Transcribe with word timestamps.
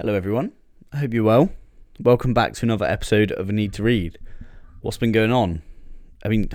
Hello, 0.00 0.12
everyone. 0.12 0.50
I 0.92 0.96
hope 0.96 1.14
you're 1.14 1.22
well. 1.22 1.50
Welcome 2.00 2.34
back 2.34 2.54
to 2.54 2.66
another 2.66 2.84
episode 2.84 3.30
of 3.30 3.48
A 3.48 3.52
Need 3.52 3.72
to 3.74 3.84
Read. 3.84 4.18
What's 4.80 4.96
been 4.96 5.12
going 5.12 5.30
on? 5.30 5.62
I 6.24 6.28
mean, 6.28 6.50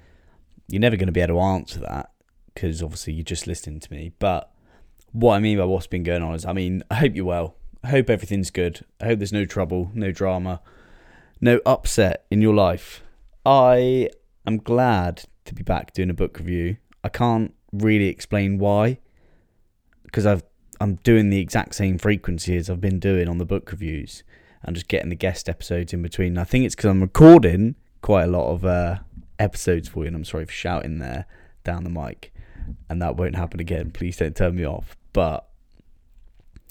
you're 0.66 0.80
never 0.80 0.96
going 0.96 1.08
to 1.08 1.12
be 1.12 1.20
able 1.20 1.34
to 1.34 1.40
answer 1.40 1.78
that 1.80 2.10
because 2.46 2.82
obviously 2.82 3.12
you're 3.12 3.22
just 3.22 3.46
listening 3.46 3.80
to 3.80 3.92
me. 3.92 4.12
But 4.18 4.50
what 5.12 5.34
I 5.34 5.40
mean 5.40 5.58
by 5.58 5.64
what's 5.64 5.88
been 5.88 6.04
going 6.04 6.22
on 6.22 6.34
is, 6.34 6.46
I 6.46 6.54
mean, 6.54 6.82
I 6.90 6.94
hope 6.94 7.14
you're 7.14 7.26
well. 7.26 7.54
I 7.84 7.88
hope 7.88 8.08
everything's 8.08 8.50
good. 8.50 8.82
I 8.98 9.08
hope 9.08 9.18
there's 9.18 9.30
no 9.30 9.44
trouble, 9.44 9.90
no 9.92 10.10
drama, 10.10 10.62
no 11.38 11.60
upset 11.66 12.24
in 12.30 12.40
your 12.40 12.54
life. 12.54 13.02
I 13.44 14.08
am 14.46 14.56
glad 14.56 15.24
to 15.44 15.54
be 15.54 15.62
back 15.62 15.92
doing 15.92 16.08
a 16.08 16.14
book 16.14 16.38
review. 16.38 16.78
I 17.04 17.10
can't 17.10 17.52
really 17.74 18.06
explain 18.06 18.56
why 18.56 19.00
because 20.02 20.24
I've 20.24 20.44
I'm 20.80 20.94
doing 20.96 21.28
the 21.28 21.40
exact 21.40 21.74
same 21.74 21.98
frequency 21.98 22.56
as 22.56 22.70
I've 22.70 22.80
been 22.80 22.98
doing 22.98 23.28
on 23.28 23.38
the 23.38 23.44
book 23.44 23.70
reviews 23.70 24.22
and 24.62 24.74
just 24.74 24.88
getting 24.88 25.10
the 25.10 25.16
guest 25.16 25.48
episodes 25.48 25.92
in 25.92 26.02
between. 26.02 26.38
I 26.38 26.44
think 26.44 26.64
it's 26.64 26.74
because 26.74 26.90
I'm 26.90 27.02
recording 27.02 27.74
quite 28.00 28.24
a 28.24 28.28
lot 28.28 28.50
of 28.50 28.64
uh, 28.64 28.98
episodes 29.38 29.88
for 29.88 30.00
you, 30.00 30.08
and 30.08 30.16
I'm 30.16 30.24
sorry 30.24 30.46
for 30.46 30.52
shouting 30.52 30.98
there 30.98 31.26
down 31.64 31.84
the 31.84 31.90
mic, 31.90 32.32
and 32.88 33.00
that 33.02 33.16
won't 33.16 33.36
happen 33.36 33.60
again. 33.60 33.90
Please 33.90 34.16
don't 34.16 34.34
turn 34.34 34.56
me 34.56 34.64
off. 34.64 34.96
But 35.12 35.46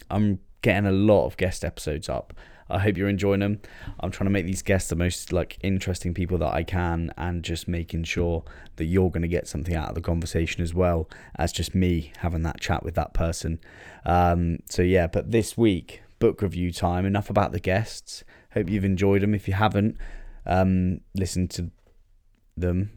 I'm 0.09 0.39
getting 0.61 0.87
a 0.87 0.91
lot 0.91 1.25
of 1.25 1.37
guest 1.37 1.63
episodes 1.63 2.09
up. 2.09 2.33
I 2.69 2.79
hope 2.79 2.97
you're 2.97 3.09
enjoying 3.09 3.39
them. 3.39 3.61
I'm 3.99 4.11
trying 4.11 4.27
to 4.27 4.31
make 4.31 4.45
these 4.45 4.61
guests 4.61 4.89
the 4.89 4.95
most 4.95 5.31
like 5.31 5.57
interesting 5.61 6.13
people 6.13 6.37
that 6.39 6.53
I 6.53 6.63
can, 6.63 7.13
and 7.17 7.43
just 7.43 7.67
making 7.67 8.03
sure 8.03 8.43
that 8.75 8.85
you're 8.85 9.09
going 9.09 9.23
to 9.23 9.27
get 9.27 9.47
something 9.47 9.75
out 9.75 9.89
of 9.89 9.95
the 9.95 10.01
conversation 10.01 10.61
as 10.61 10.73
well 10.73 11.09
as 11.37 11.51
just 11.51 11.73
me 11.73 12.11
having 12.17 12.43
that 12.43 12.59
chat 12.59 12.83
with 12.83 12.95
that 12.95 13.13
person. 13.13 13.59
Um, 14.05 14.59
so 14.69 14.81
yeah, 14.81 15.07
but 15.07 15.31
this 15.31 15.57
week 15.57 16.01
book 16.19 16.41
review 16.41 16.71
time. 16.71 17.05
Enough 17.05 17.29
about 17.29 17.51
the 17.51 17.59
guests. 17.59 18.23
Hope 18.53 18.69
you've 18.69 18.85
enjoyed 18.85 19.21
them. 19.21 19.33
If 19.33 19.47
you 19.47 19.53
haven't, 19.53 19.97
um, 20.45 21.01
listen 21.15 21.47
to 21.49 21.71
them, 22.55 22.91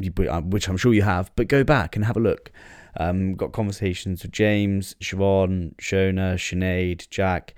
uh, 0.00 0.40
which 0.40 0.68
I'm 0.68 0.76
sure 0.76 0.94
you 0.94 1.02
have. 1.02 1.30
But 1.36 1.48
go 1.48 1.64
back 1.64 1.96
and 1.96 2.04
have 2.04 2.16
a 2.16 2.20
look. 2.20 2.52
Um, 2.98 3.34
got 3.34 3.52
conversations 3.52 4.22
with 4.22 4.32
James, 4.32 4.96
Siobhan, 5.00 5.76
Shona, 5.76 6.34
Sinead, 6.34 7.08
Jack 7.10 7.54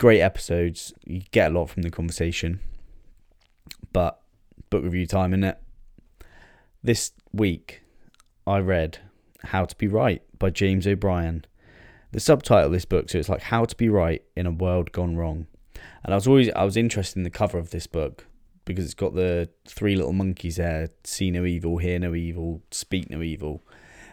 great 0.00 0.22
episodes. 0.22 0.94
You 1.04 1.20
get 1.30 1.52
a 1.52 1.54
lot 1.54 1.68
from 1.68 1.82
the 1.82 1.90
conversation. 1.90 2.58
But 3.92 4.18
book 4.70 4.82
review 4.82 5.06
time, 5.06 5.34
in 5.34 5.44
it? 5.44 5.58
This 6.82 7.12
week, 7.32 7.82
I 8.46 8.58
read 8.60 8.98
How 9.44 9.66
to 9.66 9.76
Be 9.76 9.86
Right 9.86 10.22
by 10.38 10.48
James 10.48 10.86
O'Brien. 10.86 11.44
The 12.12 12.18
subtitle 12.18 12.66
of 12.66 12.72
this 12.72 12.86
book, 12.86 13.10
so 13.10 13.18
it's 13.18 13.28
like 13.28 13.42
How 13.42 13.66
to 13.66 13.76
Be 13.76 13.90
Right 13.90 14.22
in 14.34 14.46
a 14.46 14.50
World 14.50 14.90
Gone 14.90 15.16
Wrong. 15.16 15.46
And 16.02 16.14
I 16.14 16.16
was 16.16 16.26
always 16.26 16.50
I 16.56 16.64
was 16.64 16.78
interested 16.78 17.18
in 17.18 17.24
the 17.24 17.30
cover 17.30 17.58
of 17.58 17.70
this 17.70 17.86
book 17.86 18.26
because 18.64 18.86
it's 18.86 18.94
got 18.94 19.14
the 19.14 19.50
three 19.68 19.96
little 19.96 20.14
monkeys 20.14 20.56
there: 20.56 20.88
see 21.04 21.30
no 21.30 21.44
evil, 21.44 21.76
hear 21.76 21.98
no 21.98 22.14
evil, 22.14 22.62
speak 22.70 23.10
no 23.10 23.20
evil. 23.20 23.62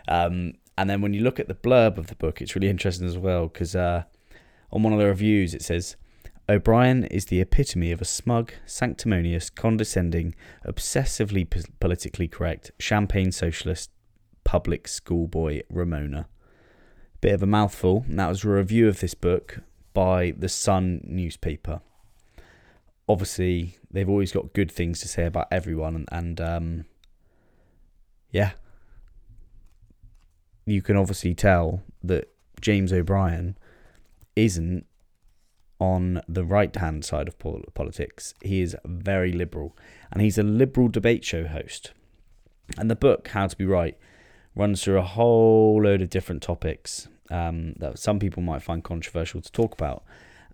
Um, 0.10 0.56
and 0.78 0.90
then 0.90 1.00
when 1.00 1.14
you 1.14 1.22
look 1.22 1.40
at 1.40 1.48
the 1.48 1.56
blurb 1.56 1.98
of 1.98 2.08
the 2.08 2.16
book, 2.16 2.42
it's 2.42 2.56
really 2.56 2.70
interesting 2.70 3.08
as 3.08 3.18
well 3.18 3.48
because 3.48 3.74
uh, 3.74 4.04
on 4.72 4.84
one 4.84 4.94
of 4.94 5.00
the 5.00 5.06
reviews, 5.06 5.54
it 5.54 5.62
says 5.62 5.96
O'Brien 6.50 7.04
is 7.06 7.26
the 7.26 7.42
epitome 7.42 7.92
of 7.92 8.02
a 8.02 8.06
smug, 8.06 8.54
sanctimonious, 8.66 9.50
condescending, 9.50 10.34
obsessively 10.66 11.50
p- 11.50 11.62
politically 11.80 12.28
correct, 12.28 12.72
champagne 12.80 13.32
socialist, 13.32 13.92
public 14.44 14.88
schoolboy 14.88 15.64
Ramona. 15.70 16.28
Bit 17.20 17.34
of 17.34 17.44
a 17.44 17.48
mouthful, 17.48 18.06
and 18.08 18.20
that 18.20 18.30
was 18.30 18.44
a 18.44 18.50
review 18.50 18.88
of 18.88 19.02
this 19.02 19.14
book 19.14 19.60
by 19.94 20.34
the 20.38 20.48
Sun 20.48 21.02
newspaper. 21.04 21.82
Obviously, 23.10 23.78
they've 23.92 24.10
always 24.10 24.32
got 24.32 24.54
good 24.54 24.72
things 24.72 25.02
to 25.02 25.08
say 25.08 25.26
about 25.26 25.48
everyone, 25.52 25.96
and, 25.96 26.10
and 26.12 26.42
um, 26.42 26.86
yeah, 28.32 28.52
you 30.66 30.82
can 30.82 30.96
obviously 30.96 31.34
tell 31.34 31.82
that 32.04 32.30
James 32.62 32.94
O'Brien 32.94 33.58
isn't 34.38 34.86
on 35.80 36.22
the 36.28 36.46
right 36.46 36.76
hand 36.76 37.04
side 37.04 37.28
of 37.28 37.38
politics. 37.74 38.34
He 38.42 38.62
is 38.62 38.76
very 38.86 39.32
liberal, 39.32 39.76
and 40.12 40.22
he's 40.22 40.38
a 40.38 40.44
liberal 40.44 40.88
debate 40.88 41.26
show 41.26 41.46
host. 41.46 41.92
And 42.78 42.90
the 42.90 42.96
book, 42.96 43.30
How 43.30 43.48
to 43.48 43.56
Be 43.56 43.66
Right, 43.66 43.98
runs 44.56 44.84
through 44.84 44.98
a 44.98 45.04
whole 45.04 45.82
load 45.84 46.02
of 46.02 46.10
different 46.10 46.42
topics 46.42 47.08
um, 47.30 47.74
that 47.78 48.00
some 48.00 48.20
people 48.20 48.42
might 48.42 48.64
find 48.64 48.84
controversial 48.84 49.42
to 49.42 49.52
talk 49.52 49.74
about. 49.74 50.04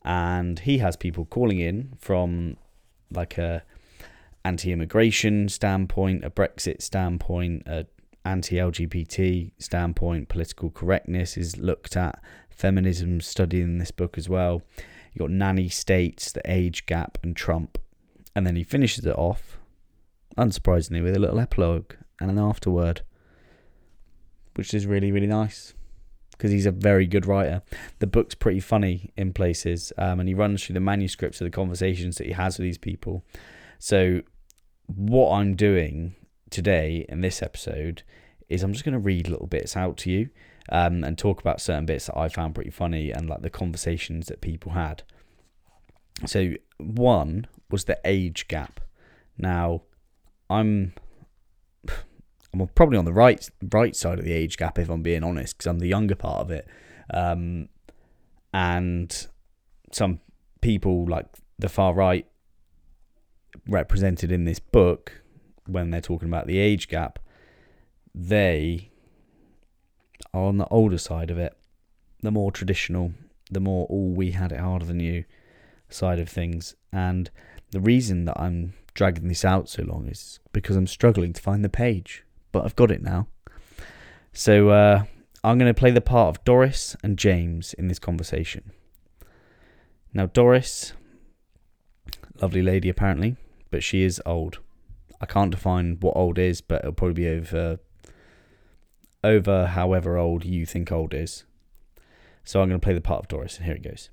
And 0.03 0.59
he 0.59 0.79
has 0.79 0.97
people 0.97 1.25
calling 1.25 1.59
in 1.59 1.93
from 1.99 2.57
like 3.09 3.37
a 3.37 3.63
anti-immigration 4.43 5.47
standpoint, 5.47 6.25
a 6.25 6.29
Brexit 6.29 6.81
standpoint, 6.81 7.63
a 7.65 7.85
anti-LGBT 8.25 9.51
standpoint, 9.57 10.29
political 10.29 10.69
correctness 10.69 11.37
is 11.37 11.57
looked 11.57 11.95
at, 11.95 12.21
feminism 12.55 13.21
studied 13.21 13.61
in 13.61 13.77
this 13.77 13.91
book 13.91 14.17
as 14.17 14.29
well. 14.29 14.61
You 15.13 15.19
got 15.19 15.31
nanny 15.31 15.69
states, 15.69 16.31
the 16.31 16.41
age 16.45 16.85
gap, 16.85 17.17
and 17.23 17.35
Trump, 17.35 17.77
and 18.35 18.47
then 18.47 18.55
he 18.55 18.63
finishes 18.63 19.05
it 19.05 19.15
off, 19.15 19.59
unsurprisingly, 20.37 21.03
with 21.03 21.15
a 21.15 21.19
little 21.19 21.39
epilogue 21.39 21.93
and 22.19 22.31
an 22.31 22.39
afterword, 22.39 23.01
which 24.55 24.73
is 24.73 24.85
really 24.85 25.11
really 25.11 25.27
nice 25.27 25.73
because 26.31 26.51
he's 26.51 26.65
a 26.65 26.71
very 26.71 27.05
good 27.05 27.25
writer. 27.25 27.61
The 27.99 28.07
book's 28.07 28.35
pretty 28.35 28.59
funny 28.59 29.11
in 29.15 29.33
places, 29.33 29.93
um, 29.97 30.19
and 30.19 30.27
he 30.27 30.35
runs 30.35 30.63
through 30.63 30.73
the 30.73 30.79
manuscripts 30.79 31.39
of 31.39 31.45
the 31.45 31.51
conversations 31.51 32.17
that 32.17 32.27
he 32.27 32.33
has 32.33 32.57
with 32.57 32.65
these 32.65 32.77
people. 32.77 33.23
So, 33.79 34.21
what 34.87 35.31
I'm 35.31 35.55
doing 35.55 36.15
today 36.49 37.05
in 37.07 37.21
this 37.21 37.41
episode 37.41 38.03
is 38.49 38.63
I'm 38.63 38.73
just 38.73 38.83
going 38.83 38.93
to 38.93 38.99
read 38.99 39.29
little 39.29 39.47
bits 39.47 39.77
out 39.77 39.97
to 39.97 40.11
you 40.11 40.29
um, 40.69 41.03
and 41.03 41.17
talk 41.17 41.39
about 41.39 41.61
certain 41.61 41.85
bits 41.85 42.07
that 42.07 42.17
I 42.17 42.29
found 42.29 42.55
pretty 42.55 42.71
funny 42.71 43.11
and 43.11 43.29
like 43.29 43.41
the 43.41 43.49
conversations 43.49 44.27
that 44.27 44.41
people 44.41 44.73
had. 44.73 45.03
So 46.25 46.53
one 46.77 47.47
was 47.69 47.85
the 47.85 47.99
age 48.05 48.47
gap. 48.47 48.79
Now, 49.37 49.81
I'm 50.49 50.93
I'm 52.53 52.67
probably 52.75 52.97
on 52.97 53.05
the 53.05 53.13
right 53.13 53.49
right 53.71 53.95
side 53.95 54.19
of 54.19 54.25
the 54.25 54.33
age 54.33 54.57
gap 54.57 54.77
if 54.77 54.89
I'm 54.89 55.01
being 55.01 55.23
honest, 55.23 55.57
because 55.57 55.67
I'm 55.67 55.79
the 55.79 55.87
younger 55.87 56.15
part 56.15 56.39
of 56.41 56.51
it. 56.51 56.67
Um, 57.13 57.69
and 58.53 59.27
some 59.91 60.19
people 60.61 61.05
like 61.07 61.25
the 61.57 61.69
far 61.69 61.93
right 61.93 62.27
represented 63.67 64.31
in 64.31 64.45
this 64.45 64.59
book 64.59 65.23
when 65.65 65.91
they're 65.91 66.01
talking 66.01 66.27
about 66.27 66.47
the 66.47 66.59
age 66.59 66.87
gap, 66.87 67.19
they 68.13 68.91
are 70.33 70.43
on 70.43 70.57
the 70.57 70.67
older 70.67 70.97
side 70.97 71.29
of 71.29 71.37
it, 71.37 71.57
the 72.21 72.31
more 72.31 72.51
traditional, 72.51 73.13
the 73.51 73.59
more 73.59 73.85
all 73.87 74.11
we 74.11 74.31
had 74.31 74.51
it 74.51 74.59
harder 74.59 74.85
than 74.85 74.99
you 74.99 75.25
side 75.89 76.19
of 76.19 76.29
things. 76.29 76.75
And 76.91 77.29
the 77.71 77.79
reason 77.79 78.25
that 78.25 78.39
I'm 78.39 78.73
dragging 78.93 79.27
this 79.27 79.45
out 79.45 79.69
so 79.69 79.83
long 79.83 80.07
is 80.07 80.39
because 80.51 80.75
I'm 80.75 80.87
struggling 80.87 81.33
to 81.33 81.41
find 81.41 81.63
the 81.63 81.69
page, 81.69 82.23
but 82.51 82.65
I've 82.65 82.75
got 82.75 82.91
it 82.91 83.01
now. 83.01 83.27
So 84.31 84.69
uh, 84.69 85.03
I'm 85.43 85.57
going 85.57 85.73
to 85.73 85.79
play 85.79 85.91
the 85.91 86.01
part 86.01 86.35
of 86.35 86.43
Doris 86.43 86.95
and 87.03 87.17
James 87.17 87.73
in 87.73 87.87
this 87.87 87.99
conversation. 87.99 88.71
Now, 90.13 90.27
Doris, 90.27 90.93
lovely 92.41 92.61
lady 92.61 92.89
apparently, 92.89 93.35
but 93.69 93.83
she 93.83 94.03
is 94.03 94.21
old. 94.25 94.59
I 95.19 95.25
can't 95.25 95.51
define 95.51 95.97
what 96.01 96.15
old 96.15 96.37
is, 96.37 96.61
but 96.61 96.81
it'll 96.81 96.93
probably 96.93 97.13
be 97.13 97.29
over 97.29 97.79
over 99.23 99.67
however 99.67 100.17
old 100.17 100.45
you 100.45 100.65
think 100.65 100.91
old 100.91 101.13
is. 101.13 101.45
So 102.43 102.61
I'm 102.61 102.69
going 102.69 102.79
to 102.79 102.83
play 102.83 102.93
the 102.93 103.01
part 103.01 103.21
of 103.21 103.27
Doris, 103.27 103.57
and 103.57 103.65
here 103.65 103.75
it 103.75 103.83
goes. 103.83 104.09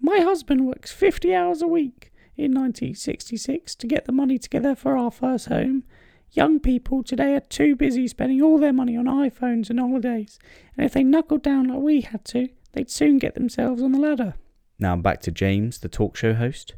My 0.00 0.18
husband 0.18 0.66
works 0.66 0.90
50 0.90 1.34
hours 1.34 1.62
a 1.62 1.68
week 1.68 2.12
in 2.36 2.52
1966 2.52 3.74
to 3.76 3.86
get 3.86 4.04
the 4.04 4.12
money 4.12 4.38
together 4.38 4.74
for 4.74 4.96
our 4.96 5.10
first 5.10 5.46
home. 5.46 5.84
Young 6.32 6.58
people 6.58 7.02
today 7.02 7.34
are 7.34 7.40
too 7.40 7.76
busy 7.76 8.08
spending 8.08 8.42
all 8.42 8.58
their 8.58 8.72
money 8.72 8.96
on 8.96 9.04
iPhones 9.04 9.70
and 9.70 9.78
holidays, 9.78 10.38
and 10.76 10.84
if 10.84 10.92
they 10.92 11.04
knuckled 11.04 11.42
down 11.42 11.68
like 11.68 11.78
we 11.78 12.00
had 12.00 12.24
to, 12.26 12.48
they'd 12.72 12.90
soon 12.90 13.18
get 13.18 13.34
themselves 13.34 13.82
on 13.82 13.92
the 13.92 14.00
ladder. 14.00 14.34
Now 14.78 14.94
I'm 14.94 15.02
back 15.02 15.20
to 15.22 15.30
James, 15.30 15.78
the 15.78 15.88
talk 15.88 16.16
show 16.16 16.34
host. 16.34 16.74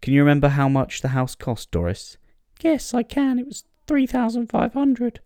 Can 0.00 0.14
you 0.14 0.20
remember 0.20 0.50
how 0.50 0.68
much 0.68 1.02
the 1.02 1.08
house 1.08 1.34
cost, 1.34 1.70
Doris? 1.70 2.16
Yes, 2.62 2.94
I 2.94 3.02
can. 3.02 3.38
It 3.38 3.46
was 3.46 3.64
3,500. 3.88 5.20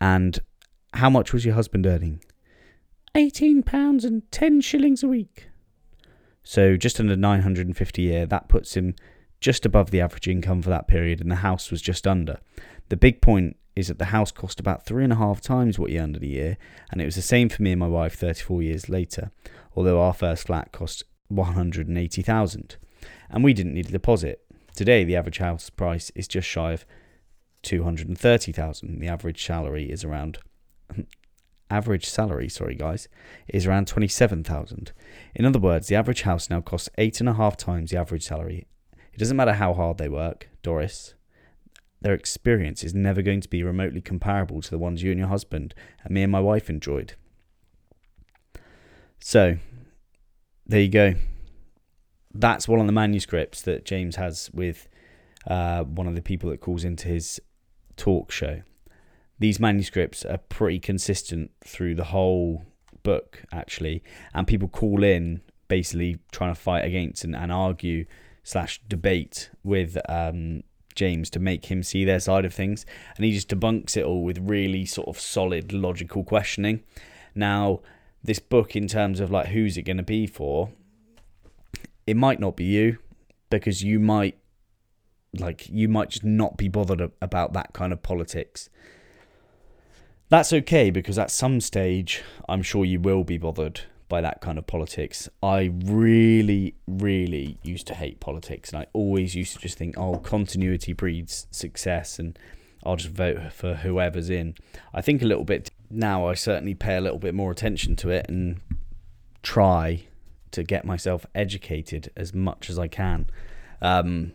And 0.00 0.38
how 0.96 1.10
much 1.10 1.32
was 1.32 1.44
your 1.44 1.54
husband 1.54 1.86
earning? 1.86 2.22
Eighteen 3.14 3.62
pounds 3.62 4.04
and 4.04 4.30
ten 4.30 4.60
shillings 4.60 5.02
a 5.02 5.08
week. 5.08 5.48
So 6.42 6.76
just 6.76 7.00
under 7.00 7.16
950 7.16 8.02
a 8.08 8.12
year, 8.12 8.26
that 8.26 8.48
puts 8.48 8.76
him 8.76 8.94
just 9.40 9.66
above 9.66 9.90
the 9.90 10.00
average 10.00 10.28
income 10.28 10.62
for 10.62 10.70
that 10.70 10.86
period, 10.86 11.20
and 11.20 11.30
the 11.30 11.36
house 11.36 11.70
was 11.70 11.82
just 11.82 12.06
under. 12.06 12.38
The 12.88 12.96
big 12.96 13.20
point 13.20 13.56
is 13.74 13.88
that 13.88 13.98
the 13.98 14.06
house 14.06 14.30
cost 14.30 14.58
about 14.60 14.86
three 14.86 15.04
and 15.04 15.12
a 15.12 15.16
half 15.16 15.40
times 15.40 15.78
what 15.78 15.90
he 15.90 15.98
earned 15.98 16.16
in 16.16 16.22
a 16.22 16.26
year, 16.26 16.56
and 16.90 17.02
it 17.02 17.04
was 17.04 17.16
the 17.16 17.22
same 17.22 17.48
for 17.48 17.62
me 17.62 17.72
and 17.72 17.80
my 17.80 17.88
wife 17.88 18.14
34 18.14 18.62
years 18.62 18.88
later, 18.88 19.30
although 19.74 20.00
our 20.00 20.14
first 20.14 20.46
flat 20.46 20.72
cost 20.72 21.04
180,000. 21.28 22.76
And 23.28 23.44
we 23.44 23.52
didn't 23.52 23.74
need 23.74 23.88
a 23.88 23.92
deposit. 23.92 24.42
Today, 24.74 25.04
the 25.04 25.16
average 25.16 25.38
house 25.38 25.68
price 25.68 26.10
is 26.14 26.28
just 26.28 26.48
shy 26.48 26.72
of 26.72 26.86
230,000. 27.62 29.00
The 29.00 29.08
average 29.08 29.44
salary 29.44 29.90
is 29.90 30.04
around 30.04 30.38
average 31.70 32.06
salary, 32.06 32.48
sorry 32.48 32.74
guys, 32.74 33.08
is 33.48 33.66
around 33.66 33.88
27,000. 33.88 34.92
In 35.34 35.44
other 35.44 35.58
words, 35.58 35.88
the 35.88 35.96
average 35.96 36.22
house 36.22 36.48
now 36.48 36.60
costs 36.60 36.88
eight 36.98 37.20
and 37.20 37.28
a 37.28 37.34
half 37.34 37.56
times 37.56 37.90
the 37.90 37.98
average 37.98 38.24
salary. 38.24 38.66
It 39.12 39.18
doesn't 39.18 39.36
matter 39.36 39.54
how 39.54 39.74
hard 39.74 39.98
they 39.98 40.08
work, 40.08 40.48
Doris. 40.62 41.14
Their 42.00 42.14
experience 42.14 42.84
is 42.84 42.94
never 42.94 43.22
going 43.22 43.40
to 43.40 43.48
be 43.48 43.62
remotely 43.62 44.00
comparable 44.00 44.60
to 44.60 44.70
the 44.70 44.78
ones 44.78 45.02
you 45.02 45.10
and 45.10 45.18
your 45.18 45.28
husband 45.28 45.74
and 46.04 46.14
me 46.14 46.22
and 46.22 46.30
my 46.30 46.40
wife 46.40 46.68
enjoyed. 46.68 47.14
So, 49.18 49.56
there 50.66 50.80
you 50.80 50.88
go. 50.88 51.14
That's 52.34 52.68
one 52.68 52.80
of 52.80 52.86
the 52.86 52.92
manuscripts 52.92 53.62
that 53.62 53.86
James 53.86 54.16
has 54.16 54.50
with 54.52 54.88
uh, 55.46 55.84
one 55.84 56.06
of 56.06 56.14
the 56.14 56.22
people 56.22 56.50
that 56.50 56.60
calls 56.60 56.84
into 56.84 57.08
his 57.08 57.40
talk 57.96 58.30
show. 58.30 58.62
These 59.38 59.60
manuscripts 59.60 60.24
are 60.24 60.38
pretty 60.38 60.78
consistent 60.78 61.50
through 61.64 61.94
the 61.94 62.04
whole 62.04 62.64
book, 63.02 63.42
actually, 63.52 64.02
and 64.34 64.46
people 64.46 64.68
call 64.68 65.04
in 65.04 65.42
basically 65.68 66.18
trying 66.32 66.54
to 66.54 66.60
fight 66.60 66.84
against 66.84 67.24
and, 67.24 67.34
and 67.36 67.52
argue 67.52 68.06
slash 68.42 68.80
debate 68.88 69.50
with 69.62 69.98
um, 70.08 70.62
James 70.94 71.28
to 71.30 71.38
make 71.38 71.66
him 71.66 71.82
see 71.82 72.04
their 72.04 72.20
side 72.20 72.44
of 72.44 72.54
things, 72.54 72.86
and 73.16 73.24
he 73.24 73.32
just 73.32 73.48
debunks 73.48 73.96
it 73.96 74.04
all 74.04 74.24
with 74.24 74.38
really 74.40 74.84
sort 74.84 75.08
of 75.08 75.20
solid 75.20 75.72
logical 75.72 76.24
questioning. 76.24 76.82
Now, 77.34 77.80
this 78.24 78.38
book, 78.38 78.74
in 78.74 78.88
terms 78.88 79.20
of 79.20 79.30
like 79.30 79.48
who's 79.48 79.76
it 79.76 79.82
going 79.82 79.98
to 79.98 80.02
be 80.02 80.26
for, 80.26 80.70
it 82.06 82.16
might 82.16 82.40
not 82.40 82.56
be 82.56 82.64
you 82.64 82.98
because 83.50 83.82
you 83.82 84.00
might 84.00 84.38
like 85.38 85.68
you 85.68 85.88
might 85.88 86.10
just 86.10 86.24
not 86.24 86.56
be 86.56 86.68
bothered 86.68 87.10
about 87.20 87.52
that 87.52 87.72
kind 87.72 87.92
of 87.92 88.02
politics. 88.02 88.70
That's 90.28 90.52
okay 90.52 90.90
because 90.90 91.18
at 91.18 91.30
some 91.30 91.60
stage, 91.60 92.22
I'm 92.48 92.62
sure 92.62 92.84
you 92.84 93.00
will 93.00 93.24
be 93.24 93.38
bothered 93.38 93.82
by 94.08 94.20
that 94.20 94.40
kind 94.40 94.58
of 94.58 94.66
politics. 94.66 95.28
I 95.42 95.72
really, 95.84 96.74
really 96.86 97.58
used 97.62 97.86
to 97.88 97.94
hate 97.94 98.20
politics, 98.20 98.70
and 98.70 98.80
I 98.80 98.86
always 98.92 99.34
used 99.34 99.54
to 99.54 99.58
just 99.58 99.78
think, 99.78 99.96
oh, 99.96 100.18
continuity 100.18 100.92
breeds 100.92 101.46
success, 101.50 102.18
and 102.18 102.38
I'll 102.84 102.96
just 102.96 103.10
vote 103.10 103.52
for 103.52 103.74
whoever's 103.74 104.30
in. 104.30 104.54
I 104.94 105.00
think 105.00 105.22
a 105.22 105.26
little 105.26 105.44
bit 105.44 105.70
now, 105.90 106.26
I 106.26 106.34
certainly 106.34 106.74
pay 106.74 106.96
a 106.96 107.00
little 107.00 107.18
bit 107.18 107.34
more 107.34 107.50
attention 107.50 107.96
to 107.96 108.10
it 108.10 108.26
and 108.28 108.60
try 109.42 110.04
to 110.52 110.64
get 110.64 110.84
myself 110.84 111.26
educated 111.34 112.10
as 112.16 112.34
much 112.34 112.70
as 112.70 112.78
I 112.78 112.88
can. 112.88 113.26
Um, 113.82 114.32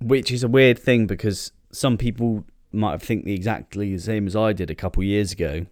which 0.00 0.30
is 0.30 0.42
a 0.42 0.48
weird 0.48 0.78
thing 0.78 1.06
because 1.06 1.52
some 1.72 1.98
people 1.98 2.44
might 2.72 3.00
think 3.00 3.24
the 3.24 3.34
exactly 3.34 3.94
the 3.94 4.00
same 4.00 4.26
as 4.26 4.36
I 4.36 4.52
did 4.52 4.70
a 4.70 4.74
couple 4.74 5.02
years 5.02 5.32
ago, 5.32 5.66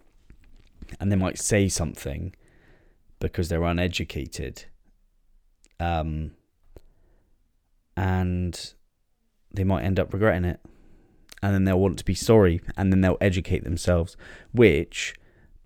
and 0.99 1.11
they 1.11 1.15
might 1.15 1.37
say 1.37 1.67
something 1.67 2.33
because 3.19 3.49
they're 3.49 3.63
uneducated, 3.63 4.65
um, 5.79 6.31
and 7.95 8.73
they 9.53 9.63
might 9.63 9.83
end 9.83 9.99
up 9.99 10.13
regretting 10.13 10.45
it, 10.45 10.59
and 11.41 11.53
then 11.53 11.65
they'll 11.65 11.79
want 11.79 11.99
to 11.99 12.05
be 12.05 12.15
sorry, 12.15 12.61
and 12.75 12.91
then 12.91 13.01
they'll 13.01 13.17
educate 13.21 13.63
themselves, 13.63 14.17
which, 14.51 15.15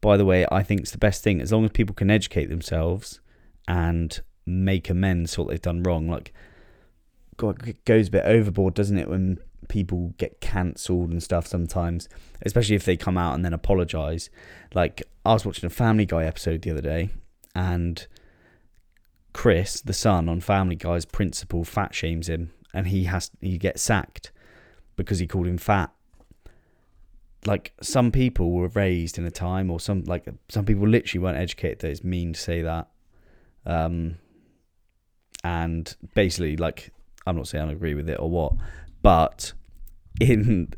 by 0.01 0.17
the 0.17 0.25
way, 0.25 0.45
I 0.51 0.63
think 0.63 0.81
is 0.81 0.91
the 0.91 0.97
best 0.97 1.23
thing. 1.23 1.41
As 1.41 1.51
long 1.51 1.65
as 1.65 1.71
people 1.71 1.95
can 1.95 2.09
educate 2.09 2.47
themselves 2.47 3.19
and 3.67 4.19
make 4.45 4.89
amends 4.89 5.35
for 5.35 5.43
what 5.43 5.51
they've 5.51 5.61
done 5.61 5.83
wrong, 5.83 6.09
like 6.09 6.33
God, 7.37 7.67
it 7.67 7.83
goes 7.85 8.07
a 8.07 8.11
bit 8.11 8.25
overboard, 8.25 8.73
doesn't 8.73 8.97
it? 8.97 9.09
When 9.09 9.39
people 9.67 10.13
get 10.17 10.41
cancelled 10.41 11.09
and 11.11 11.21
stuff 11.21 11.47
sometimes, 11.47 12.09
especially 12.45 12.75
if 12.75 12.85
they 12.85 12.97
come 12.97 13.17
out 13.17 13.35
and 13.35 13.45
then 13.45 13.53
apologise. 13.53 14.29
Like 14.73 15.03
I 15.25 15.33
was 15.33 15.45
watching 15.45 15.67
a 15.67 15.69
Family 15.69 16.05
Guy 16.05 16.25
episode 16.25 16.61
the 16.61 16.71
other 16.71 16.81
day, 16.81 17.09
and 17.55 18.05
Chris, 19.33 19.81
the 19.81 19.93
son 19.93 20.27
on 20.27 20.41
Family 20.41 20.75
Guy's 20.75 21.05
principal, 21.05 21.63
fat 21.63 21.95
shames 21.95 22.27
him, 22.27 22.51
and 22.73 22.87
he 22.87 23.05
has 23.05 23.31
he 23.39 23.57
gets 23.57 23.81
sacked 23.81 24.31
because 24.95 25.19
he 25.19 25.27
called 25.27 25.47
him 25.47 25.57
fat. 25.57 25.91
Like 27.45 27.73
some 27.81 28.11
people 28.11 28.51
were 28.51 28.67
raised 28.67 29.17
in 29.17 29.25
a 29.25 29.31
time, 29.31 29.71
or 29.71 29.79
some 29.79 30.03
like 30.03 30.27
some 30.49 30.65
people 30.65 30.87
literally 30.87 31.23
weren't 31.23 31.37
educated 31.37 31.79
that 31.79 31.91
it's 31.91 32.03
mean 32.03 32.33
to 32.33 32.39
say 32.39 32.61
that. 32.61 32.89
Um, 33.65 34.17
and 35.43 35.95
basically, 36.13 36.57
like 36.57 36.91
I'm 37.25 37.35
not 37.35 37.47
saying 37.47 37.69
I 37.69 37.71
agree 37.71 37.93
with 37.93 38.09
it 38.09 38.19
or 38.19 38.29
what, 38.29 38.53
but 39.01 39.53
in 40.19 40.73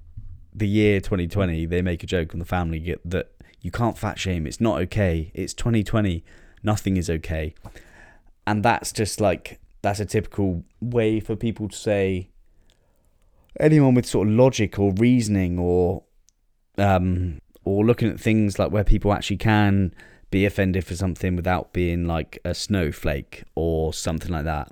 the 0.54 0.68
year 0.68 1.00
2020, 1.00 1.66
they 1.66 1.82
make 1.82 2.04
a 2.04 2.08
joke 2.08 2.34
on 2.34 2.40
the 2.40 2.46
family 2.46 2.96
that 3.04 3.32
you 3.62 3.72
can't 3.72 3.98
fat 3.98 4.20
shame. 4.20 4.46
It's 4.46 4.62
not 4.62 4.80
okay. 4.82 5.32
It's 5.34 5.54
2020. 5.54 6.24
Nothing 6.62 6.98
is 6.98 7.10
okay. 7.10 7.54
And 8.46 8.64
that's 8.64 8.92
just 8.92 9.20
like, 9.20 9.60
that's 9.82 10.00
a 10.00 10.06
typical 10.06 10.64
way 10.82 11.20
for 11.20 11.36
people 11.36 11.70
to 11.70 11.76
say 11.76 12.30
anyone 13.60 13.94
with 13.94 14.06
sort 14.06 14.28
of 14.28 14.34
logic 14.34 14.80
or 14.80 14.94
reasoning 14.94 15.60
or, 15.60 16.04
um, 16.78 17.40
or 17.64 17.86
looking 17.86 18.10
at 18.10 18.20
things 18.20 18.60
like 18.60 18.72
where 18.72 18.84
people 18.84 19.14
actually 19.14 19.38
can 19.38 19.94
be 20.30 20.46
offended 20.46 20.86
for 20.86 20.96
something 20.96 21.36
without 21.36 21.74
being 21.74 22.06
like 22.06 22.40
a 22.44 22.54
snowflake 22.54 23.44
or 23.56 23.94
something 23.94 24.32
like 24.32 24.46
that. 24.46 24.72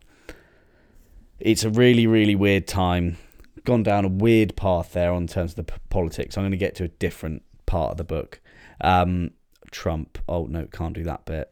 It's 1.40 1.64
a 1.64 1.70
really, 1.70 2.08
really 2.08 2.36
weird 2.36 2.68
time 2.68 3.18
gone 3.64 3.84
down 3.84 4.06
a 4.06 4.10
weird 4.10 4.56
path 4.56 4.94
there 4.94 5.12
on 5.12 5.28
terms 5.28 5.58
of 5.58 5.66
the 5.66 5.74
politics. 5.90 6.38
I'm 6.38 6.44
going 6.44 6.52
to 6.52 6.58
get 6.58 6.76
to 6.76 6.84
a 6.86 6.90
different 6.90 7.44
part 7.66 7.92
of 7.92 7.98
the 7.98 8.04
book. 8.04 8.42
Um, 8.82 9.32
Trump. 9.72 10.18
Oh 10.28 10.46
no, 10.46 10.66
can't 10.66 10.94
do 10.94 11.04
that 11.04 11.26
bit. 11.26 11.52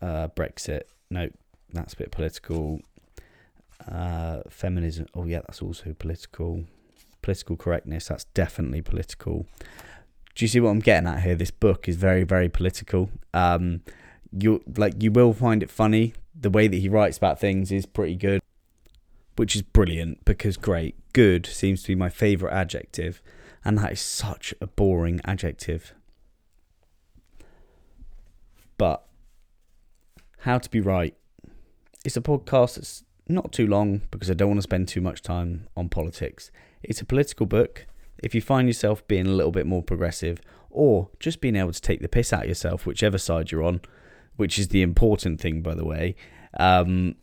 Uh, 0.00 0.28
Brexit. 0.28 0.82
No, 1.10 1.30
that's 1.72 1.94
a 1.94 1.96
bit 1.96 2.10
political. 2.10 2.80
Uh, 3.90 4.40
feminism. 4.48 5.06
Oh 5.14 5.24
yeah, 5.24 5.40
that's 5.40 5.62
also 5.62 5.94
political. 5.94 6.64
Political 7.22 7.56
correctness. 7.56 8.08
That's 8.08 8.24
definitely 8.24 8.82
political. 8.82 9.46
Do 10.34 10.44
you 10.44 10.48
see 10.48 10.60
what 10.60 10.70
I'm 10.70 10.80
getting 10.80 11.08
at 11.08 11.22
here? 11.22 11.36
This 11.36 11.50
book 11.50 11.88
is 11.88 11.96
very, 11.96 12.24
very 12.24 12.48
political. 12.48 13.08
Um, 13.32 13.82
you 14.36 14.62
like 14.76 15.02
you 15.02 15.10
will 15.10 15.32
find 15.32 15.62
it 15.62 15.70
funny. 15.70 16.12
The 16.38 16.50
way 16.50 16.66
that 16.66 16.76
he 16.76 16.88
writes 16.88 17.16
about 17.16 17.38
things 17.38 17.70
is 17.70 17.86
pretty 17.86 18.16
good 18.16 18.42
which 19.36 19.56
is 19.56 19.62
brilliant 19.62 20.24
because 20.24 20.56
great. 20.56 20.96
Good 21.12 21.46
seems 21.46 21.82
to 21.82 21.88
be 21.88 21.94
my 21.94 22.08
favourite 22.08 22.54
adjective, 22.54 23.22
and 23.64 23.78
that 23.78 23.92
is 23.92 24.00
such 24.00 24.54
a 24.60 24.66
boring 24.66 25.20
adjective. 25.24 25.94
But 28.76 29.04
how 30.40 30.58
to 30.58 30.70
be 30.70 30.80
right. 30.80 31.16
It's 32.04 32.16
a 32.16 32.20
podcast 32.20 32.76
that's 32.76 33.04
not 33.28 33.52
too 33.52 33.66
long 33.66 34.02
because 34.10 34.30
I 34.30 34.34
don't 34.34 34.48
want 34.48 34.58
to 34.58 34.62
spend 34.62 34.88
too 34.88 35.00
much 35.00 35.22
time 35.22 35.68
on 35.76 35.88
politics. 35.88 36.50
It's 36.82 37.00
a 37.00 37.04
political 37.04 37.46
book. 37.46 37.86
If 38.22 38.34
you 38.34 38.40
find 38.40 38.68
yourself 38.68 39.06
being 39.08 39.26
a 39.26 39.30
little 39.30 39.52
bit 39.52 39.66
more 39.66 39.82
progressive 39.82 40.40
or 40.70 41.08
just 41.18 41.40
being 41.40 41.56
able 41.56 41.72
to 41.72 41.80
take 41.80 42.00
the 42.00 42.08
piss 42.08 42.32
out 42.32 42.48
yourself, 42.48 42.84
whichever 42.84 43.16
side 43.16 43.50
you're 43.50 43.62
on, 43.62 43.80
which 44.36 44.58
is 44.58 44.68
the 44.68 44.82
important 44.82 45.40
thing, 45.40 45.62
by 45.62 45.74
the 45.74 45.84
way, 45.84 46.14
um, 46.58 47.14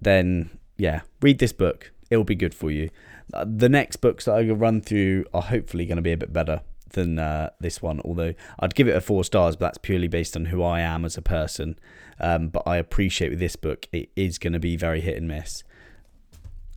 then 0.00 0.50
yeah, 0.80 1.02
read 1.20 1.38
this 1.38 1.52
book. 1.52 1.92
It'll 2.10 2.24
be 2.24 2.34
good 2.34 2.54
for 2.54 2.70
you. 2.70 2.90
Uh, 3.32 3.44
the 3.46 3.68
next 3.68 3.96
books 3.96 4.24
that 4.24 4.32
I 4.32 4.42
will 4.42 4.56
run 4.56 4.80
through 4.80 5.26
are 5.32 5.42
hopefully 5.42 5.84
going 5.84 5.96
to 5.96 6.02
be 6.02 6.12
a 6.12 6.16
bit 6.16 6.32
better 6.32 6.62
than 6.90 7.18
uh, 7.18 7.50
this 7.60 7.82
one. 7.82 8.00
Although 8.04 8.34
I'd 8.58 8.74
give 8.74 8.88
it 8.88 8.96
a 8.96 9.00
four 9.00 9.22
stars, 9.22 9.56
but 9.56 9.66
that's 9.66 9.78
purely 9.78 10.08
based 10.08 10.36
on 10.36 10.46
who 10.46 10.62
I 10.62 10.80
am 10.80 11.04
as 11.04 11.18
a 11.18 11.22
person. 11.22 11.78
Um, 12.18 12.48
but 12.48 12.62
I 12.66 12.78
appreciate 12.78 13.28
with 13.28 13.38
this 13.38 13.56
book, 13.56 13.86
it 13.92 14.08
is 14.16 14.38
going 14.38 14.54
to 14.54 14.58
be 14.58 14.76
very 14.76 15.02
hit 15.02 15.16
and 15.16 15.28
miss. 15.28 15.62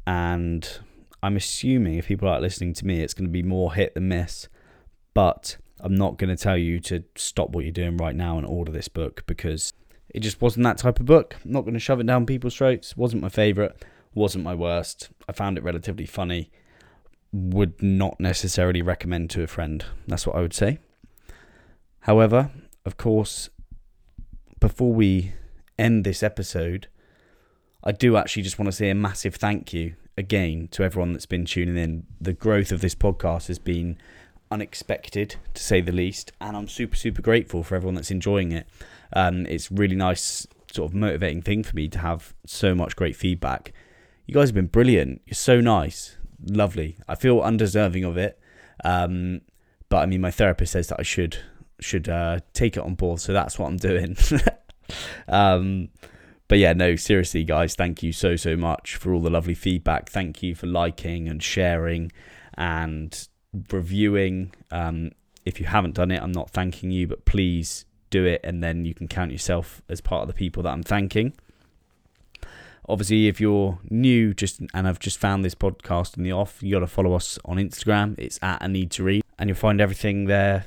And 0.06 0.68
I'm 1.24 1.38
assuming 1.38 1.96
if 1.96 2.08
people 2.08 2.28
are 2.28 2.42
listening 2.42 2.74
to 2.74 2.86
me, 2.86 3.00
it's 3.00 3.14
going 3.14 3.28
to 3.28 3.32
be 3.32 3.42
more 3.42 3.74
hit 3.74 3.94
than 3.94 4.10
miss. 4.10 4.50
But 5.14 5.58
I'm 5.80 5.96
not 5.96 6.18
going 6.18 6.36
to 6.36 6.42
tell 6.42 6.58
you 6.58 6.82
to 6.82 7.06
stop 7.16 7.52
what 7.52 7.64
you're 7.64 7.72
doing 7.72 7.96
right 7.96 8.16
now 8.16 8.38
and 8.38 8.46
order 8.46 8.72
this 8.72 8.90
book 8.90 9.24
because 9.28 9.72
it 10.10 10.20
just 10.20 10.42
wasn't 10.42 10.66
that 10.66 10.78
type 10.78 11.00
of 11.00 11.06
book. 11.06 11.38
I'm 11.44 11.52
not 11.52 11.62
going 11.62 11.74
to 11.74 11.80
shove 11.80 12.02
it 12.02 12.06
down 12.06 12.26
people's 12.26 12.56
throats. 12.56 12.92
It 12.92 12.98
Wasn't 12.98 13.22
my 13.22 13.30
favourite 13.30 13.72
wasn't 14.16 14.44
my 14.44 14.54
worst. 14.54 15.10
I 15.28 15.32
found 15.32 15.58
it 15.58 15.64
relatively 15.64 16.06
funny. 16.06 16.52
Would 17.32 17.82
not 17.82 18.20
necessarily 18.20 18.82
recommend 18.82 19.30
to 19.32 19.44
a 19.44 19.48
friend. 19.48 19.84
That's 20.08 20.28
what 20.28 20.36
I 20.36 20.42
would 20.42 20.54
say. 20.54 20.80
However, 22.02 22.52
of 22.86 22.98
course, 22.98 23.50
before 24.60 24.94
we 24.94 25.34
end 25.80 26.04
this 26.04 26.22
episode, 26.22 26.88
I 27.84 27.92
do 27.92 28.18
actually 28.18 28.44
just 28.44 28.60
want 28.60 28.68
to 28.68 28.72
say 28.72 28.90
a 28.90 28.96
massive 28.96 29.36
thank 29.36 29.74
you 29.74 29.96
again 30.18 30.68
to 30.72 30.84
everyone 30.84 31.14
that's 31.14 31.26
been 31.26 31.46
tuning 31.46 31.78
in. 31.78 32.06
The 32.22 32.34
growth 32.34 32.72
of 32.72 32.82
this 32.82 32.96
podcast 32.96 33.48
has 33.48 33.60
been 33.60 33.98
unexpected, 34.52 35.36
to 35.54 35.64
say 35.64 35.82
the 35.82 35.92
least, 35.92 36.32
and 36.40 36.56
I'm 36.56 36.68
super, 36.68 36.96
super 36.96 37.22
grateful 37.22 37.64
for 37.64 37.76
everyone 37.76 37.96
that's 37.96 38.12
enjoying 38.12 38.52
it. 38.52 38.68
Um, 39.14 39.46
it's 39.48 39.72
really 39.72 39.96
nice 39.96 40.48
sort 40.72 40.92
of 40.92 40.96
motivating 40.96 41.42
thing 41.42 41.64
for 41.64 41.76
me 41.76 41.88
to 41.90 42.00
have 42.00 42.34
so 42.46 42.76
much 42.76 42.96
great 42.96 43.16
feedback. 43.16 43.74
You 44.26 44.34
guys 44.34 44.50
have 44.50 44.56
been 44.56 44.68
brilliant. 44.68 45.22
You're 45.26 45.36
so 45.36 45.60
nice, 45.60 46.18
lovely. 46.42 46.98
I 47.08 47.16
feel 47.16 47.42
undeserving 47.42 48.04
of 48.04 48.18
it, 48.18 48.40
um, 48.84 49.42
but 49.90 49.98
I 49.98 50.06
mean, 50.06 50.22
my 50.22 50.32
therapist 50.32 50.74
says 50.74 50.88
that 50.88 51.00
I 51.00 51.04
should 51.04 51.38
should 51.80 52.08
uh, 52.08 52.40
take 52.54 52.78
it 52.78 52.84
on 52.84 52.96
board, 52.96 53.20
so 53.20 53.34
that's 53.34 53.60
what 53.60 53.68
I'm 53.68 53.78
doing. 53.78 54.16
um, 55.28 55.90
but 56.48 56.58
yeah, 56.58 56.74
no, 56.74 56.96
seriously, 56.96 57.44
guys, 57.44 57.76
thank 57.76 58.02
you 58.02 58.14
so 58.14 58.36
so 58.36 58.56
much 58.56 58.96
for 58.96 59.14
all 59.14 59.22
the 59.22 59.30
lovely 59.30 59.56
feedback. 59.56 60.10
Thank 60.10 60.42
you 60.42 60.56
for 60.56 60.68
liking 60.68 61.28
and 61.28 61.44
sharing 61.44 62.12
and 62.56 63.28
reviewing. 63.72 64.54
Um, 64.72 65.12
if 65.46 65.60
you 65.60 65.66
haven't 65.66 65.96
done 65.96 66.12
it, 66.12 66.22
I'm 66.22 66.32
not 66.32 66.52
thanking 66.52 66.92
you, 66.92 67.08
but 67.08 67.26
please 67.26 67.86
do 68.10 68.26
it, 68.26 68.42
and 68.44 68.64
then 68.64 68.86
you 68.86 68.94
can 68.94 69.08
count 69.08 69.32
yourself 69.32 69.82
as 69.90 70.00
part 70.00 70.22
of 70.22 70.28
the 70.28 70.34
people 70.34 70.64
that 70.64 70.72
I'm 70.72 70.84
thanking. 70.84 71.34
Obviously, 72.88 73.28
if 73.28 73.40
you're 73.40 73.80
new, 73.90 74.34
just 74.34 74.60
and 74.74 74.88
I've 74.88 75.00
just 75.00 75.18
found 75.18 75.46
this 75.46 75.56
podcast 75.56 76.18
in 76.18 76.24
the 76.24 76.32
off, 76.32 76.62
you 76.62 76.74
got 76.74 76.80
to 76.80 76.88
follow 76.88 77.14
us 77.14 77.40
on 77.46 77.58
Instagram. 77.58 78.16
It's 78.18 78.40
at 78.42 78.62
a 78.62 78.68
need 78.68 78.92
to 78.92 79.04
read, 79.04 79.24
and 79.40 79.50
you'll 79.50 79.58
find 79.58 79.80
everything 79.80 80.26
there. 80.26 80.66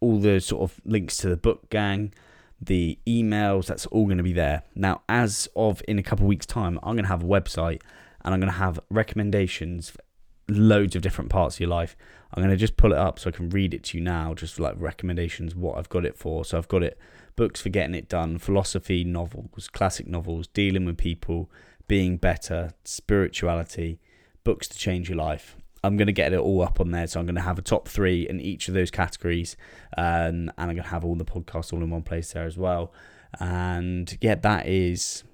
All 0.00 0.18
the 0.18 0.40
sort 0.40 0.70
of 0.70 0.80
links 0.84 1.16
to 1.18 1.30
the 1.30 1.36
book 1.36 1.70
gang, 1.70 2.12
the 2.60 2.98
emails, 3.06 3.66
that's 3.66 3.86
all 3.86 4.04
going 4.04 4.18
to 4.18 4.24
be 4.24 4.34
there. 4.34 4.62
Now, 4.74 5.00
as 5.08 5.48
of 5.56 5.82
in 5.88 5.98
a 5.98 6.02
couple 6.02 6.24
of 6.24 6.28
weeks' 6.28 6.46
time, 6.46 6.78
I'm 6.82 6.94
going 6.94 7.04
to 7.04 7.08
have 7.08 7.22
a 7.22 7.26
website 7.26 7.80
and 8.22 8.34
I'm 8.34 8.40
going 8.40 8.52
to 8.52 8.58
have 8.58 8.80
recommendations 8.90 9.90
for 9.90 9.98
loads 10.48 10.94
of 10.96 11.02
different 11.02 11.30
parts 11.30 11.56
of 11.56 11.60
your 11.60 11.68
life. 11.68 11.96
I'm 12.32 12.42
going 12.42 12.50
to 12.50 12.56
just 12.56 12.76
pull 12.76 12.92
it 12.92 12.98
up 12.98 13.18
so 13.18 13.28
I 13.28 13.32
can 13.32 13.48
read 13.50 13.74
it 13.74 13.84
to 13.84 13.98
you 13.98 14.04
now, 14.04 14.34
just 14.34 14.58
like 14.58 14.74
recommendations, 14.78 15.54
what 15.54 15.78
I've 15.78 15.88
got 15.88 16.04
it 16.04 16.16
for. 16.16 16.44
So 16.44 16.58
I've 16.58 16.68
got 16.68 16.82
it 16.82 16.98
books 17.36 17.60
for 17.60 17.68
getting 17.68 17.94
it 17.94 18.08
done, 18.08 18.38
philosophy, 18.38 19.04
novels, 19.04 19.68
classic 19.68 20.06
novels, 20.06 20.46
dealing 20.48 20.84
with 20.84 20.96
people, 20.96 21.50
being 21.88 22.16
better, 22.16 22.72
spirituality, 22.84 23.98
books 24.42 24.68
to 24.68 24.78
change 24.78 25.08
your 25.08 25.18
life. 25.18 25.56
I'm 25.82 25.96
going 25.96 26.06
to 26.06 26.12
get 26.12 26.32
it 26.32 26.38
all 26.38 26.62
up 26.62 26.80
on 26.80 26.92
there. 26.92 27.06
So 27.06 27.20
I'm 27.20 27.26
going 27.26 27.34
to 27.34 27.42
have 27.42 27.58
a 27.58 27.62
top 27.62 27.88
three 27.88 28.26
in 28.26 28.40
each 28.40 28.68
of 28.68 28.74
those 28.74 28.90
categories. 28.90 29.56
Um, 29.96 30.04
and 30.04 30.52
I'm 30.56 30.68
going 30.68 30.82
to 30.82 30.88
have 30.88 31.04
all 31.04 31.14
the 31.14 31.24
podcasts 31.24 31.72
all 31.72 31.82
in 31.82 31.90
one 31.90 32.02
place 32.02 32.32
there 32.32 32.46
as 32.46 32.56
well. 32.56 32.92
And 33.38 34.16
yeah, 34.20 34.36
that 34.36 34.66
is 34.66 35.24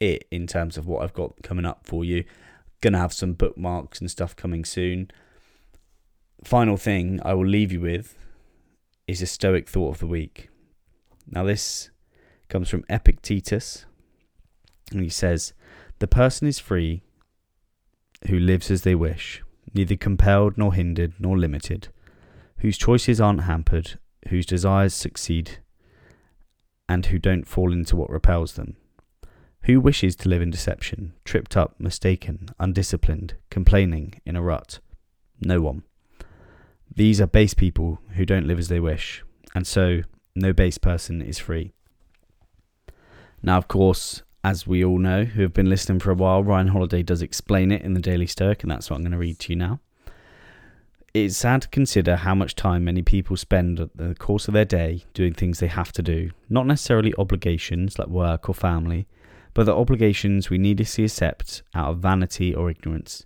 it 0.00 0.26
in 0.30 0.46
terms 0.46 0.78
of 0.78 0.86
what 0.86 1.02
I've 1.02 1.12
got 1.12 1.34
coming 1.42 1.66
up 1.66 1.80
for 1.84 2.04
you. 2.04 2.24
To 2.82 2.98
have 2.98 3.12
some 3.12 3.34
bookmarks 3.34 4.00
and 4.00 4.10
stuff 4.10 4.34
coming 4.34 4.64
soon. 4.64 5.08
Final 6.42 6.76
thing 6.76 7.20
I 7.24 7.32
will 7.32 7.46
leave 7.46 7.70
you 7.70 7.80
with 7.80 8.18
is 9.06 9.22
a 9.22 9.26
Stoic 9.26 9.68
thought 9.68 9.94
of 9.94 9.98
the 10.00 10.08
week. 10.08 10.48
Now, 11.30 11.44
this 11.44 11.90
comes 12.48 12.68
from 12.68 12.84
Epictetus, 12.90 13.86
and 14.90 15.00
he 15.00 15.08
says, 15.08 15.52
The 16.00 16.08
person 16.08 16.48
is 16.48 16.58
free 16.58 17.02
who 18.26 18.36
lives 18.36 18.68
as 18.68 18.82
they 18.82 18.96
wish, 18.96 19.44
neither 19.72 19.94
compelled 19.94 20.58
nor 20.58 20.74
hindered 20.74 21.12
nor 21.20 21.38
limited, 21.38 21.86
whose 22.58 22.76
choices 22.76 23.20
aren't 23.20 23.42
hampered, 23.42 23.96
whose 24.28 24.44
desires 24.44 24.92
succeed, 24.92 25.58
and 26.88 27.06
who 27.06 27.20
don't 27.20 27.46
fall 27.46 27.72
into 27.72 27.94
what 27.94 28.10
repels 28.10 28.54
them. 28.54 28.76
Who 29.64 29.80
wishes 29.80 30.16
to 30.16 30.28
live 30.28 30.42
in 30.42 30.50
deception, 30.50 31.12
tripped 31.24 31.56
up, 31.56 31.76
mistaken, 31.78 32.48
undisciplined, 32.58 33.34
complaining, 33.48 34.14
in 34.26 34.34
a 34.34 34.42
rut? 34.42 34.80
No 35.40 35.60
one. 35.60 35.84
These 36.92 37.20
are 37.20 37.28
base 37.28 37.54
people 37.54 38.00
who 38.14 38.26
don't 38.26 38.46
live 38.46 38.58
as 38.58 38.68
they 38.68 38.80
wish, 38.80 39.22
and 39.54 39.64
so 39.64 40.02
no 40.34 40.52
base 40.52 40.78
person 40.78 41.22
is 41.22 41.38
free. 41.38 41.72
Now, 43.40 43.56
of 43.56 43.68
course, 43.68 44.22
as 44.42 44.66
we 44.66 44.84
all 44.84 44.98
know 44.98 45.24
who 45.24 45.42
have 45.42 45.54
been 45.54 45.70
listening 45.70 46.00
for 46.00 46.10
a 46.10 46.16
while, 46.16 46.42
Ryan 46.42 46.68
Holiday 46.68 47.04
does 47.04 47.22
explain 47.22 47.70
it 47.70 47.82
in 47.82 47.94
the 47.94 48.00
Daily 48.00 48.26
Stoic, 48.26 48.64
and 48.64 48.70
that's 48.70 48.90
what 48.90 48.96
I'm 48.96 49.02
going 49.02 49.12
to 49.12 49.18
read 49.18 49.38
to 49.40 49.52
you 49.52 49.56
now. 49.56 49.78
It's 51.14 51.36
sad 51.36 51.62
to 51.62 51.68
consider 51.68 52.16
how 52.16 52.34
much 52.34 52.56
time 52.56 52.84
many 52.84 53.02
people 53.02 53.36
spend 53.36 53.78
at 53.78 53.96
the 53.96 54.16
course 54.16 54.48
of 54.48 54.54
their 54.54 54.64
day 54.64 55.04
doing 55.14 55.34
things 55.34 55.60
they 55.60 55.68
have 55.68 55.92
to 55.92 56.02
do, 56.02 56.30
not 56.48 56.66
necessarily 56.66 57.14
obligations 57.16 57.98
like 57.98 58.08
work 58.08 58.48
or 58.48 58.54
family, 58.54 59.06
but 59.54 59.66
the 59.66 59.74
obligations 59.74 60.50
we 60.50 60.58
needlessly 60.58 61.04
accept 61.04 61.62
out 61.74 61.90
of 61.90 61.98
vanity 61.98 62.54
or 62.54 62.70
ignorance. 62.70 63.22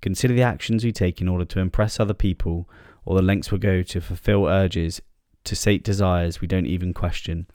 Consider 0.00 0.34
the 0.34 0.42
actions 0.42 0.84
we 0.84 0.92
take 0.92 1.20
in 1.20 1.28
order 1.28 1.44
to 1.44 1.60
impress 1.60 1.98
other 1.98 2.14
people, 2.14 2.68
or 3.04 3.16
the 3.16 3.22
lengths 3.22 3.52
we 3.52 3.58
go 3.58 3.82
to 3.82 4.00
fulfill 4.00 4.46
urges 4.46 5.00
to 5.44 5.56
sate 5.56 5.84
desires 5.84 6.40
we 6.40 6.48
don't 6.48 6.66
even 6.66 6.92
question. 6.92 7.46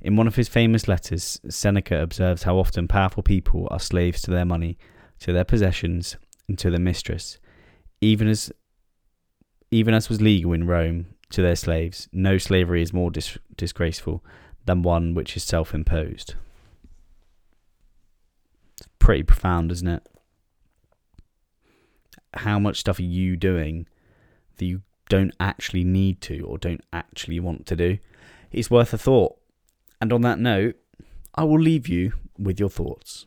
In 0.00 0.16
one 0.16 0.26
of 0.26 0.36
his 0.36 0.48
famous 0.48 0.88
letters, 0.88 1.40
Seneca 1.48 2.00
observes 2.00 2.44
how 2.44 2.58
often 2.58 2.88
powerful 2.88 3.22
people 3.22 3.68
are 3.70 3.80
slaves 3.80 4.22
to 4.22 4.30
their 4.30 4.44
money, 4.44 4.78
to 5.20 5.32
their 5.32 5.44
possessions, 5.44 6.16
and 6.48 6.58
to 6.58 6.70
their 6.70 6.80
mistress. 6.80 7.38
Even 8.00 8.28
as 8.28 8.50
even 9.70 9.94
as 9.94 10.08
was 10.08 10.20
legal 10.20 10.52
in 10.52 10.66
Rome 10.66 11.06
to 11.30 11.42
their 11.42 11.54
slaves, 11.54 12.08
no 12.12 12.38
slavery 12.38 12.82
is 12.82 12.92
more 12.92 13.10
dis- 13.10 13.38
disgraceful 13.56 14.24
than 14.64 14.82
one 14.82 15.14
which 15.14 15.36
is 15.36 15.44
self 15.44 15.74
imposed. 15.74 16.34
It's 16.34 16.34
pretty 19.10 19.24
profound, 19.24 19.72
isn't 19.72 19.88
it? 19.88 20.08
How 22.32 22.60
much 22.60 22.78
stuff 22.78 23.00
are 23.00 23.02
you 23.02 23.36
doing 23.36 23.88
that 24.58 24.66
you 24.66 24.82
don't 25.08 25.34
actually 25.40 25.82
need 25.82 26.20
to 26.20 26.42
or 26.42 26.58
don't 26.58 26.84
actually 26.92 27.40
want 27.40 27.66
to 27.66 27.74
do, 27.74 27.98
it's 28.52 28.70
worth 28.70 28.94
a 28.94 28.98
thought. 28.98 29.36
And 30.00 30.12
on 30.12 30.20
that 30.20 30.38
note, 30.38 30.76
I 31.34 31.42
will 31.42 31.58
leave 31.58 31.88
you 31.88 32.12
with 32.38 32.60
your 32.60 32.70
thoughts. 32.70 33.26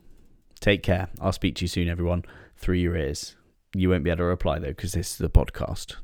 Take 0.62 0.84
care. 0.84 1.10
I'll 1.20 1.34
speak 1.34 1.56
to 1.56 1.66
you 1.66 1.68
soon, 1.68 1.90
everyone, 1.90 2.24
through 2.56 2.76
your 2.76 2.96
ears. 2.96 3.36
You 3.76 3.90
won't 3.90 4.06
be 4.06 4.10
able 4.10 4.20
to 4.20 4.24
reply 4.24 4.60
though, 4.60 4.68
because 4.68 4.94
this 4.94 5.16
is 5.16 5.20
a 5.20 5.28
podcast. 5.28 5.98